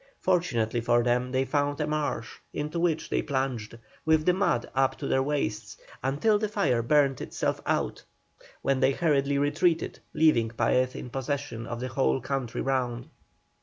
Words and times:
Fortunately 0.19 0.81
for 0.81 1.03
them 1.03 1.31
they 1.31 1.45
found 1.45 1.79
a 1.79 1.85
marsh, 1.85 2.39
into 2.55 2.79
which 2.79 3.07
they 3.07 3.21
plunged, 3.21 3.77
with 4.03 4.25
the 4.25 4.33
mud 4.33 4.67
up 4.73 4.95
to 4.97 5.05
their 5.05 5.21
waists, 5.21 5.77
until 6.01 6.39
the 6.39 6.49
fire 6.49 6.81
burned 6.81 7.21
itself 7.21 7.61
out, 7.67 8.03
when 8.63 8.79
they 8.79 8.93
hurriedly 8.93 9.37
retreated, 9.37 9.99
leaving 10.15 10.49
Paez 10.49 10.95
in 10.95 11.11
possession 11.11 11.67
of 11.67 11.79
the 11.79 11.87
whole 11.89 12.19
country 12.19 12.61
round. 12.61 13.09